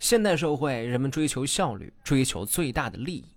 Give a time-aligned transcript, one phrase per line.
[0.00, 3.36] 现代社会，人们追求效率，追求最大的利益，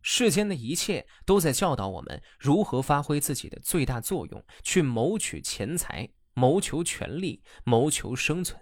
[0.00, 8.58] 世间的一切都在教导我们如何发挥自己的最大作用，去谋取钱财，谋求权力，谋求生存。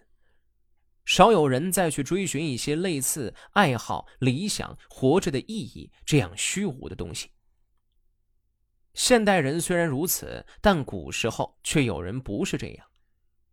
[1.05, 7.33] 少有人再去追寻一些类似爱好、理想、活着的意义这样虚无的东西。
[8.95, 12.87] 现代人虽然如此，但古时候却有人不是这样。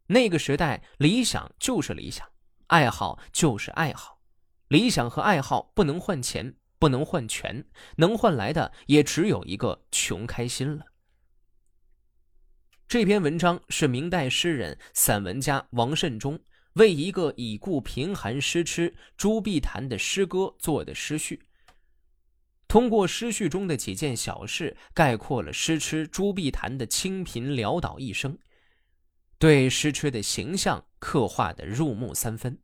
[0.08, 2.26] 那个时代，理想就是理想，
[2.70, 4.20] 爱好就是爱好。
[4.70, 7.64] 理想和爱好不能换钱，不能换权，
[7.98, 10.86] 能换来的也只有一个穷开心了。
[12.88, 16.40] 这篇文章是明代诗人、散文家王慎中。
[16.74, 21.42] 为一个已故贫寒诗痴朱碧潭的诗歌做的诗序，
[22.68, 28.38] 通过诗序中的几件小事，概括了诗痴朱碧潭的清贫潦倒一生，
[29.40, 32.58] 对诗痴的形象刻画的入木三分。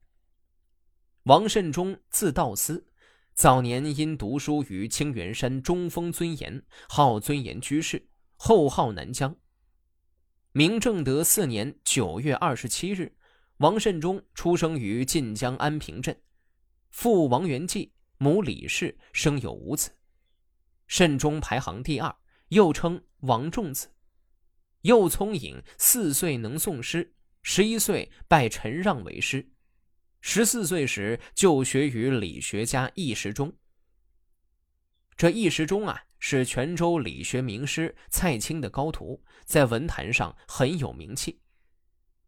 [1.26, 2.86] 王慎中，字道思，
[3.34, 9.36] 早年因读书于青源山中峰尊严，号尊严居士，后号南江。
[10.52, 13.12] 明正德四年九月二十七日。
[13.58, 16.16] 王慎中出生于晋江安平镇，
[16.92, 19.90] 父王元济，母李氏，生有五子。
[20.86, 22.16] 慎中排行第二，
[22.50, 23.88] 又称王仲子。
[24.82, 29.50] 又聪颖，四岁能诵诗，十一岁拜陈让为师，
[30.28, 33.54] 十四岁时就学于理学家易时中。
[35.16, 41.40] 这易时中啊，是泉州理学名师蔡清的高徒，在文坛上很有名气。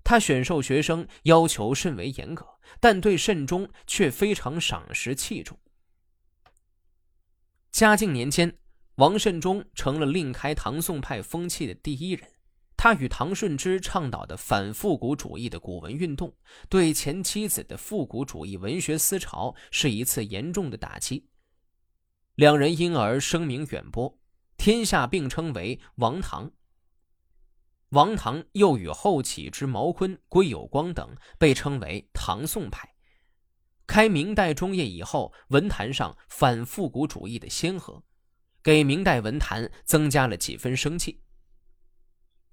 [0.03, 2.45] 他选授学生要求甚为严格，
[2.79, 5.59] 但对慎中却非常赏识器重。
[7.71, 8.59] 嘉靖年间，
[8.97, 12.29] 王慎中成了另开唐宋派风气的第一人。
[12.77, 16.31] 他与唐顺之倡导的反复古主义的古文运动，
[16.69, 21.27] 对前妻子的复古主义文学思潮是一次严重的打击。
[22.35, 24.19] 两人因而声名远播，
[24.57, 26.51] 天下并称为王唐。
[27.89, 32.93] 王唐又与后起之毛坤、归有光等被称为唐宋派，
[33.87, 38.03] 开明代中叶以后文坛上反复古主义的先河，
[38.61, 41.23] 给明代文坛增加了几分生气。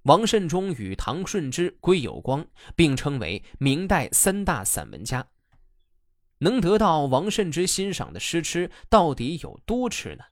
[0.05, 2.45] 王慎中与唐顺之、归有光
[2.75, 5.27] 并称为明代三大散文家，
[6.37, 10.23] 能得到王慎之欣赏的诗痴到底有多痴呢？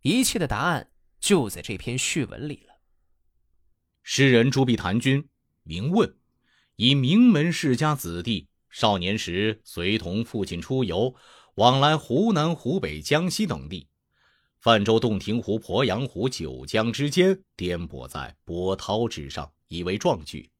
[0.00, 0.90] 一切的答案
[1.20, 2.80] 就在这篇序文里了。
[4.02, 5.28] 诗人朱碧潭君，
[5.64, 6.16] 名问，
[6.76, 11.14] 以名门世家子弟，少年时随同父亲出游，
[11.56, 13.86] 往来湖南、湖北、江西等地，
[14.60, 20.50] 泛舟洞庭湖、鄱阳湖、九江之间，颠簸在波涛之上，以为壮举；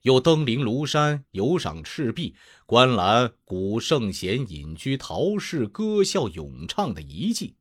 [0.00, 2.34] 又登临庐山，游赏赤壁，
[2.64, 7.56] 观览古圣贤隐居、陶氏歌笑咏唱的遗迹，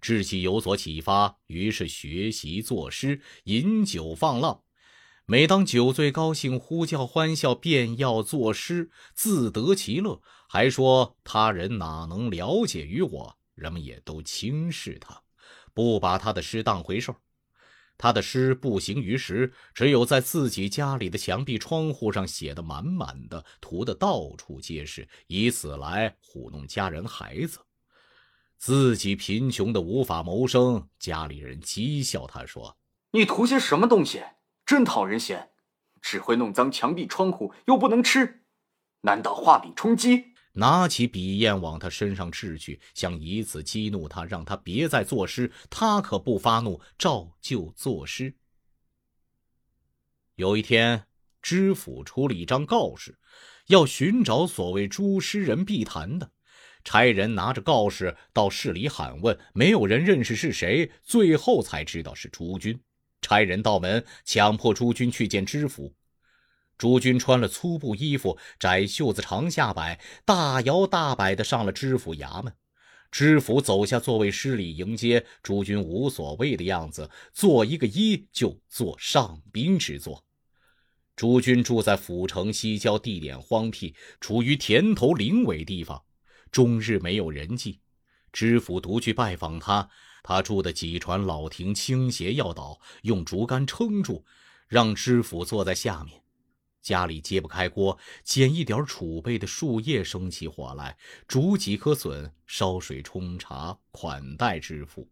[0.00, 4.62] 志其有所启发，于是学习作诗，饮酒放浪。
[5.26, 10.20] 每当酒醉高兴，呼叫欢笑，便要作诗，自得其乐。
[10.48, 13.36] 还说他人哪能了解于我？
[13.54, 15.22] 人们也都轻视他，
[15.74, 17.16] 不把他的诗当回事儿。
[17.98, 27.58] 他的诗不行于时，只有在自己家里的墙壁、窗户上写的满满的，涂的到处皆是，以此来糊弄家人孩子。
[28.56, 32.78] 自己贫穷的无法谋生，家里人讥笑他说
[33.12, 34.22] ：“你涂些什么东西？”
[34.66, 35.50] 真讨人嫌，
[36.00, 38.44] 只会弄脏墙壁窗户，又不能吃，
[39.02, 40.33] 难道画笔充饥？
[40.54, 45.50] 拿起笔砚往他身上掷去，想以此激怒他，让他别再作诗。
[45.68, 48.34] 他可不发怒，照旧作诗。
[50.36, 51.06] 有一天，
[51.42, 53.18] 知府出了一张告示，
[53.66, 56.30] 要寻找所谓朱诗人碧潭的，
[56.84, 62.80] 差人拿着告示到市里喊问，没有人认识是谁，最后才知道是朱军。
[63.20, 65.94] 差人到门，强迫朱军去见知府。
[66.76, 72.52] 朱军穿了粗布衣服，窄袖子长下摆，大摇大摆地上了知府衙门。
[73.10, 75.24] 知府走下座位，施礼迎接。
[75.40, 80.24] 朱军无所谓的样子，做一个揖就坐上宾之座。
[81.14, 86.02] 朱军住在府城西郊，地点荒僻，处于田头林尾地方，
[86.50, 87.78] 终日没有人迹。
[88.32, 89.88] 知府独去拜访他。
[90.24, 94.24] 他住的几船老亭倾斜要倒，用竹竿撑住，
[94.66, 96.23] 让知府坐在下面。
[96.84, 105.10] 家里揭不开锅，捡一点储备的树叶生起火来，煮几颗笋，烧水冲茶，款待知府。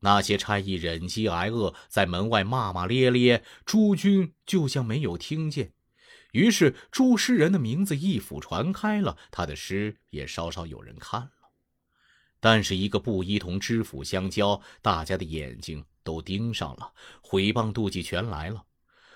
[0.00, 5.74] 那些差役忍饥挨饿，在门外骂骂咧咧，诸君就像没有听见。
[6.32, 11.30] 于是朱诗人的名字一府传开了，他的诗也稍稍有人看了。
[12.40, 18.64] 但是一个布衣同知府相交，大家的眼睛都盯上了，毁谤妒忌全来了。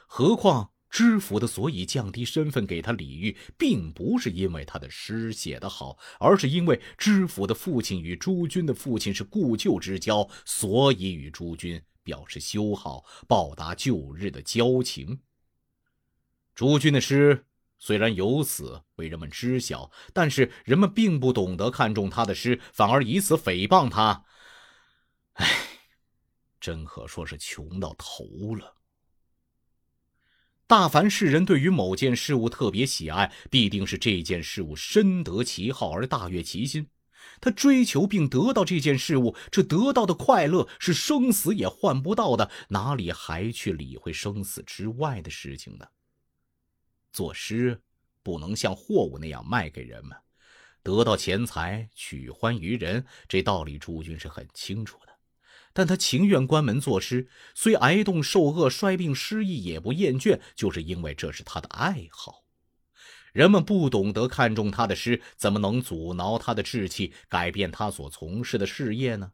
[0.07, 15.23] 何况知府的所以降低身份给他礼遇，并不是因为他的诗写得好，而是因为知府的父亲与朱军的父亲是故旧之交，所以与朱军表示修好，报答旧日的交情。
[16.55, 17.47] 朱军的诗。
[17.85, 24.25] 虽然由此为人们知晓，但是人们并不懂得看重他的诗，反而以此诽谤他。
[25.33, 25.49] 唉，
[26.61, 28.25] 真可说是穷到头
[28.55, 28.82] 了。
[30.73, 36.89] 大凡世人对于某件事物特别喜爱，必定是这件事物深得其好而大悦其心。
[37.43, 45.87] 他追求并得到这件事物，这得到的快乐是生死也换不到的，哪里还去理会生死之外的事情呢？
[47.13, 47.79] 作诗
[48.23, 50.17] 不能像货物那样卖给人们，
[50.83, 55.12] 得到钱财取欢于人，这道理诸君是很清楚的。
[55.73, 62.45] 但他情愿关门作诗，虽挨冻受饿、衰病失意也不厌倦，就是因为这是他的爱好。
[63.33, 69.33] 人们不懂得看重他的诗，怎么能阻挠他的志气，改变他所从事的事业呢？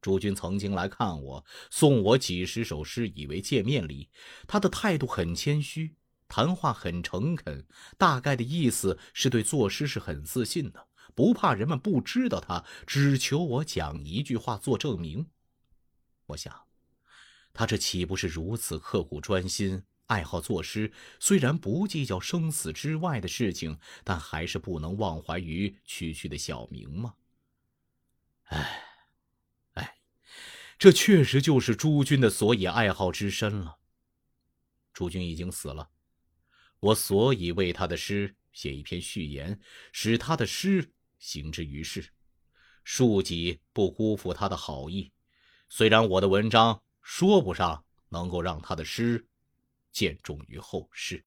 [0.00, 4.08] 朱军曾经来看我，送我几十首诗，以为见面礼。
[4.46, 5.96] 他的态度很谦虚。
[6.30, 15.30] 谈话很诚恳，大概的意思是对作诗是很自信的，不怕人们不知道他，只求我讲一句话做证明。
[16.26, 16.66] 我想，
[17.52, 20.92] 他这岂不是如此刻苦专心，爱好作诗？
[21.18, 27.14] 虽然不计较生死之外的事情，但还是不能忘怀于区区的小名吗？
[28.44, 28.84] 哎，
[29.74, 29.98] 哎，
[30.78, 33.78] 这确实就是朱军的所以爱好之深了。
[34.92, 35.90] 朱军已经死了。
[36.80, 39.60] 我所以为他的诗写一篇序言，
[39.92, 42.10] 使他的诗行之于世，
[42.84, 45.12] 庶几不辜负他的好意。
[45.68, 49.26] 虽然我的文章说不上能够让他的诗
[49.92, 51.24] 见重于后世。